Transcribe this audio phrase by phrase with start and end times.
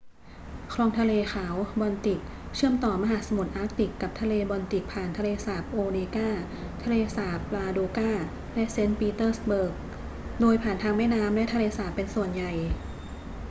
[0.73, 2.21] คลองทะเลขาว บอลติก
[2.55, 6.29] เชื่อมต่อมหาสมุทรอาร์กติกกับทะเลบอลติกผ่านทะเลสาบโอเนกา
[6.83, 8.11] ทะเลสาบลาโดกา
[8.53, 9.73] และเซนต์ปีเตอร์สเบิร์ก
[10.41, 12.51] โดยผ่านทางแม่น้ำและทะเลสาบเป็นส่วนใหญ่